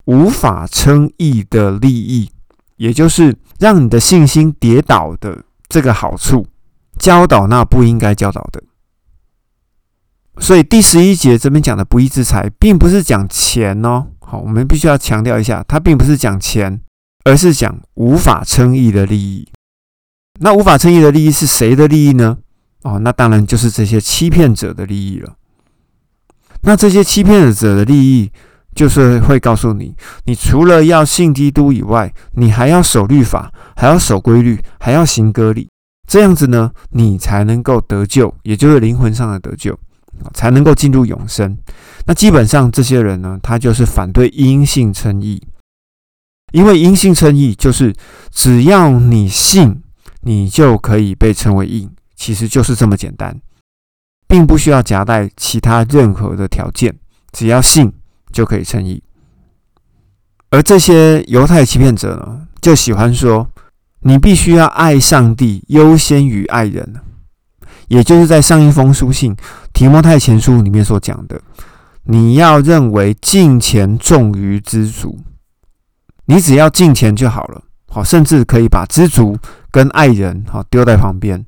[0.04, 2.30] 无法称义的利益，
[2.76, 6.46] 也就是让你的信心跌倒的这个好处，
[6.98, 8.62] 教导那不应该教导的。
[10.38, 14.06] 所以第十一节这边讲的不义之财，并不是讲钱哦。
[14.20, 16.80] 好，我们必须要强调一下，它并不是讲钱，
[17.24, 19.48] 而是讲无法称义的利益。
[20.40, 22.38] 那无法称义的利益是谁的利益呢？
[22.82, 25.36] 哦，那当然就是这些欺骗者的利益了。
[26.62, 28.30] 那这些欺骗者的利益，
[28.74, 35.68] 就是会告诉你，你除了要信基督以外，你还要守律法，还要守规律，还要行割礼，
[36.08, 39.78] 这样子呢，你才能够得救，也就是灵魂上的得救，
[40.34, 41.56] 才能够进入永生。
[42.06, 45.40] 那基本上这些人呢，他就是反对因信称义，
[46.52, 47.94] 因为因信称义就是
[48.32, 49.80] 只要你信。
[50.22, 53.40] 你就可以被称为义，其实就是这么简单，
[54.26, 56.96] 并不需要夹带其他任何的条件，
[57.32, 57.92] 只要信
[58.32, 59.02] 就可以称义。
[60.50, 63.48] 而这些犹太欺骗者呢，就喜欢说，
[64.00, 66.94] 你必须要爱上帝优先于爱人，
[67.88, 69.34] 也就是在上一封书信
[69.72, 71.40] 提摩太前书里面所讲的，
[72.04, 75.18] 你要认为敬钱重于知足，
[76.26, 79.36] 你只要敬钱就好了，好，甚至可以把知足
[79.72, 81.44] 跟爱人好丢在旁边。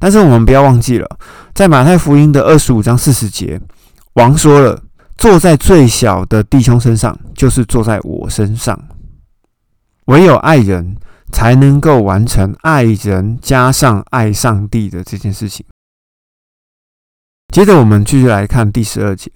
[0.00, 1.18] 但是我们不要忘记了，
[1.54, 3.60] 在马太福音的二十五章四十节，
[4.14, 4.82] 王说了，
[5.16, 8.76] 坐在最小的弟兄身上，就是坐在我身上，
[10.06, 10.96] 唯有爱人。
[11.32, 15.66] 才能够完成爱人加上爱上帝的这件事情。
[17.52, 19.30] 接着，我们继续来看第十二节，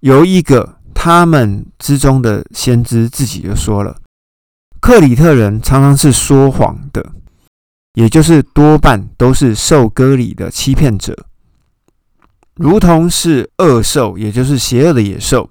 [0.00, 3.96] 由一个他们之中的先知自己就说了
[4.80, 7.04] ：“克里特人常常是说谎的，
[7.96, 11.16] 也就是多半都是受割礼的欺骗者，
[12.54, 15.48] 如同是恶兽，也就是邪恶的野兽，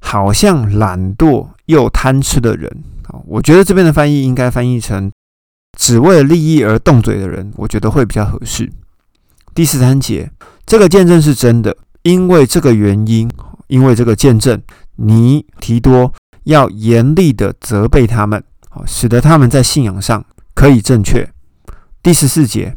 [0.00, 2.68] 好像懒惰又贪吃的人
[3.04, 5.12] 啊。”我觉得这边的翻译应该翻译成
[5.78, 8.68] “只为了利益而动嘴的人”，我觉得会比较合适。
[9.54, 10.32] 第十三节，
[10.66, 13.30] 这个见证是真的，因为这个原因，
[13.68, 14.60] 因为这个见证，
[14.96, 20.24] 尼提多要严厉的责备他们，好，使得他们在信仰上
[20.56, 21.30] 可以正确。
[22.04, 22.76] 第十四节，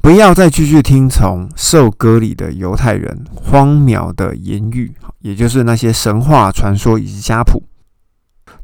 [0.00, 7.60] 不要再继续听从受割礼的犹太人荒谬的言语，也就是那些神话传说以及家谱。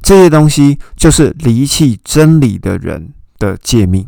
[0.01, 4.07] 这些东西就是离弃真理的人的诫命。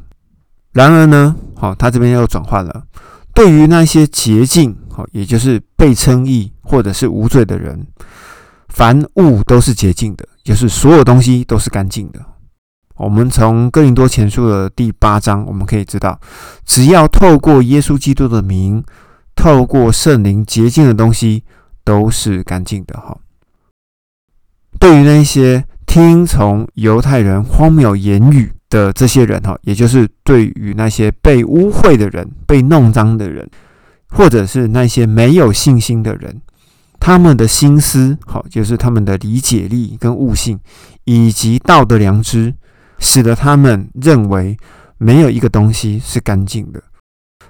[0.72, 2.86] 然而呢，好，他这边又转换了。
[3.34, 7.86] 对于那些洁净，好，也就是被称义或者是无罪的人，
[8.70, 12.26] 凡物都是洁净的，就是所有东西都是干净的。
[12.98, 16.20] 我们从哥林多前书的第八章，我们可以知道，
[16.66, 18.84] 只要透过耶稣基督的名，
[19.36, 21.44] 透过圣灵洁净的东西，
[21.84, 23.00] 都是干净的。
[23.00, 23.18] 哈，
[24.80, 25.66] 对于那些。
[25.88, 33.50] 听从犹太人荒谬言语的这些人，哈，也就是对于那些被污秽的人、被弄脏的人，
[34.10, 36.42] 或者是那些没有信心的人，
[37.00, 40.60] 他们的心思，好，就是他们的理解力跟悟性，
[41.06, 42.54] 以及道德良知，
[43.00, 44.58] 使得他们认为
[44.98, 46.82] 没有一个东西是干净的，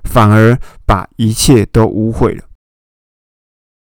[0.04, 2.44] 反而把一切都污秽了。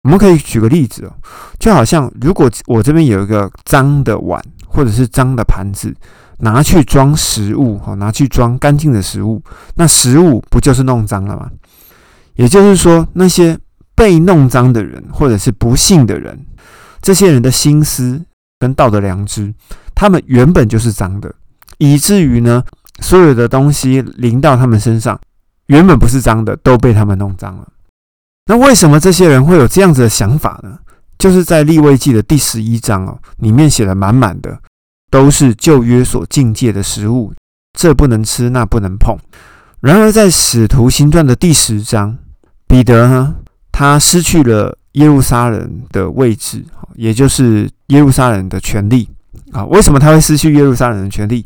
[0.04, 1.12] 我们可以举个例子哦，
[1.58, 5.94] 就好像如果我这边有一个脏的碗或者是脏的盘子，
[6.38, 9.42] 拿去装食物，哈，拿去装干净的食物，
[9.74, 11.50] 那食物不就是弄脏了吗？
[12.34, 13.58] 也就是说，那些
[13.96, 16.46] 被弄脏的人或者是不幸的人，
[17.02, 18.24] 这些人的心思
[18.60, 19.52] 跟道德良知，
[19.94, 21.34] 他们原本就是脏的，
[21.78, 22.62] 以至于呢，
[23.00, 25.18] 所有的东西淋到他们身上，
[25.66, 27.66] 原本不是脏的，都被他们弄脏了。
[28.46, 30.78] 那为什么这些人会有这样子的想法呢？
[31.18, 34.56] 就是在立位记的第十一章哦，里面写的满满的
[35.10, 37.32] 都是旧约所禁戒的食物，
[37.76, 39.16] 这不能吃，那不能碰。
[39.80, 42.16] 然而在使徒行传的第十章，
[42.68, 43.34] 彼得呢，
[43.72, 46.64] 他失去了耶路撒冷的位置，
[46.94, 49.08] 也就是耶路撒冷的权利
[49.52, 49.64] 啊。
[49.66, 51.44] 为什么他会失去耶路撒冷的权利？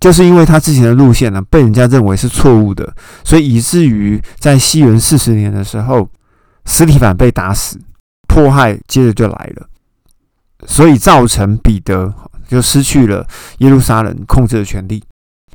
[0.00, 2.90] 就是因为他之前的路线呢，被人家认为是错误的，
[3.22, 6.08] 所以以至于在西元四十年的时候，
[6.64, 7.78] 斯提凡被打死，
[8.26, 9.68] 迫害接着就来了，
[10.66, 12.12] 所以造成彼得
[12.48, 13.26] 就失去了
[13.58, 15.02] 耶路撒冷控制的权利。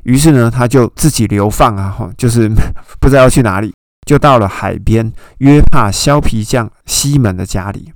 [0.04, 2.48] 于是呢，他就自己流放啊，就是
[3.00, 3.74] 不知道要去哪里，
[4.06, 7.92] 就到了海边约帕削皮匠西门的家里。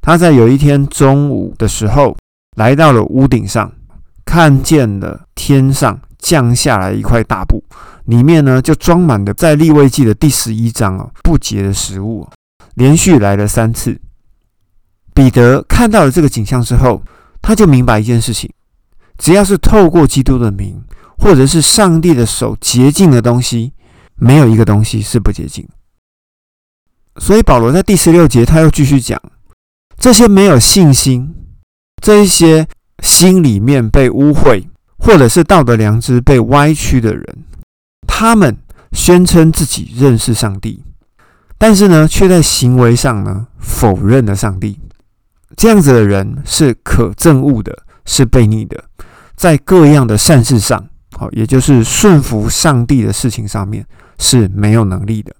[0.00, 2.16] 他在有一天中午的时候，
[2.56, 3.70] 来到了屋顶上。
[4.26, 7.64] 看见了天上降下来一块大布，
[8.06, 12.28] 里面呢就装满了在立位记的第十一章哦不洁的食物，
[12.74, 13.98] 连续来了三次。
[15.14, 17.02] 彼得看到了这个景象之后，
[17.40, 18.50] 他就明白一件事情：
[19.16, 20.82] 只要是透过基督的名，
[21.16, 23.72] 或者是上帝的手洁净的东西，
[24.16, 25.66] 没有一个东西是不洁净。
[27.18, 29.18] 所以保罗在第十六节他又继续讲：
[29.96, 31.34] 这些没有信心，
[32.02, 32.66] 这一些。
[33.02, 34.66] 心里面被污秽，
[34.98, 37.44] 或者是道德良知被歪曲的人，
[38.06, 38.56] 他们
[38.92, 40.82] 宣称自己认识上帝，
[41.58, 44.80] 但是呢，却在行为上呢否认了上帝。
[45.56, 48.84] 这样子的人是可憎恶的，是悖逆的，
[49.36, 53.86] 在各样的善事上，好，也就是顺服上帝的事情上面
[54.18, 55.34] 是没有能力的。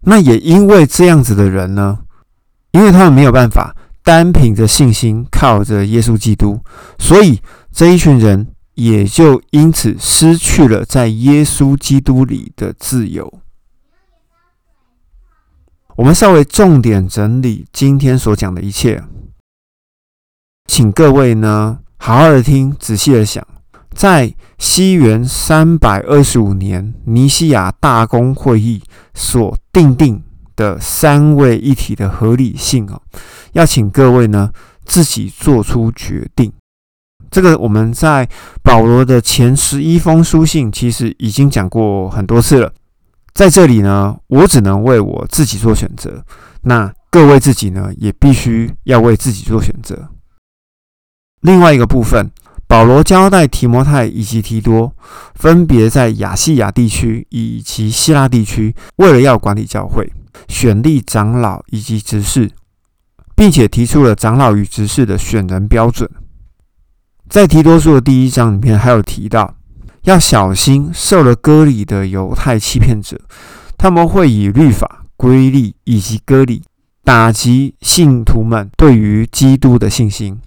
[0.00, 1.98] 那也因为这样子的人呢，
[2.72, 3.76] 因为他们没有办法。
[4.04, 6.60] 单凭着信心，靠着耶稣基督，
[6.98, 7.40] 所以
[7.72, 13.40] 这一群人也就因此失去了在耶稣基督里的自由。
[15.96, 19.02] 我们稍微重点整理今天所讲的一切，
[20.66, 23.46] 请各位呢好好的听，仔细的想，
[23.94, 28.82] 在西元三百二十五年尼西亚大公会议
[29.14, 30.22] 所定定
[30.56, 33.00] 的三位一体的合理性哦，
[33.52, 34.50] 要请各位呢
[34.84, 36.52] 自己做出决定。
[37.30, 38.28] 这个我们在
[38.62, 42.72] 保罗的前十一封书信其实已经讲过很多次了，
[43.32, 46.24] 在这里呢，我只能为我自己做选择，
[46.62, 50.08] 那各位自己呢也必须要为自己做选择。
[51.40, 52.30] 另外一个部分。
[52.66, 54.90] 保罗交代提摩太以及提多，
[55.34, 60.10] 分别在亚细亚地区以及希腊地区，为了要管理教会，
[60.48, 62.50] 选立长老以及执事，
[63.34, 66.10] 并且提出了长老与执事的选人标准。
[67.28, 69.56] 在提多书的第一章里面，还有提到
[70.02, 73.20] 要小心受了割礼的犹太欺骗者，
[73.76, 76.62] 他们会以律法、规例以及割礼
[77.02, 80.40] 打击信徒们对于基督的信心，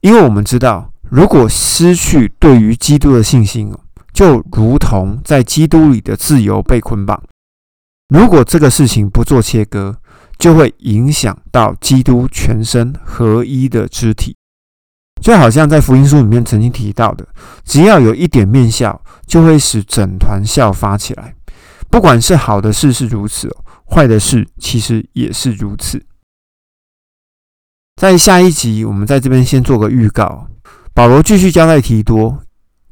[0.00, 0.92] 因为我们知道。
[1.10, 3.74] 如果失去对于基督的信心
[4.12, 7.18] 就如同在基督里的自由被捆绑。
[8.08, 9.96] 如果这个事情不做切割，
[10.38, 14.34] 就会影响到基督全身合一的肢体。
[15.20, 17.26] 就好像在福音书里面曾经提到的，
[17.64, 21.34] 只要有一点面笑，就会使整团笑发起来。
[21.90, 23.54] 不管是好的事是如此，
[23.90, 26.02] 坏的事其实也是如此。
[27.96, 30.46] 在下一集，我们在这边先做个预告。
[30.94, 32.42] 保罗继续交代提多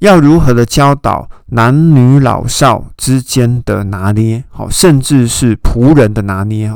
[0.01, 6.71] 要如何的教导男女老少之间的拿捏，好，甚至是仆人的拿捏，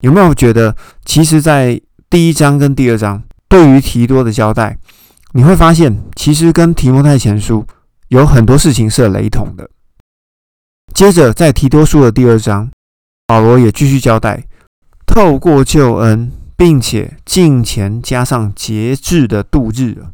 [0.00, 4.78] 有没有觉得，其实，在第一章跟第二章对于提多的交代，
[5.32, 7.66] 你会发现，其实跟提摩太前书
[8.08, 9.68] 有很多事情是雷同的。
[10.94, 12.70] 接着，在提多书的第二章，
[13.26, 14.44] 保罗也继续交代，
[15.06, 16.32] 透过救恩。
[16.56, 20.04] 并且近前加上节制的度日，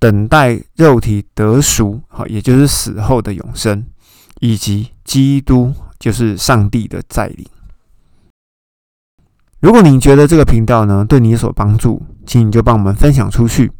[0.00, 3.84] 等待肉体得赎，好，也就是死后的永生，
[4.40, 7.46] 以及基督就是上帝的再临。
[9.60, 13.70] 如果你觉得这个频道呢对你有所帮助，请你就帮我们分享出去。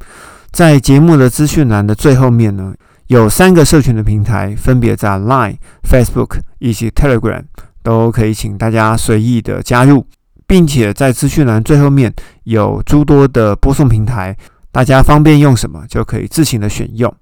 [0.50, 2.74] 在节目的资讯栏的最后面呢，
[3.06, 7.44] 有三个社群的平台，分别在 Line、Facebook 以及 Telegram，
[7.82, 10.06] 都可以请大家随意的加入。
[10.46, 12.12] 并且在资讯栏最后面
[12.42, 14.36] 有诸多的播送平台，
[14.72, 17.12] 大家方便用什么就可以自行的选用。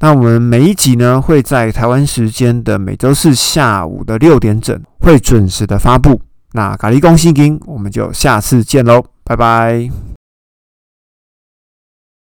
[0.00, 6.20] 那我们每一集呢会在台湾时间的每周四下午的六点整会准时的发布。
[6.52, 10.11] 那咖喱公信金，我们就下次见喽，拜拜。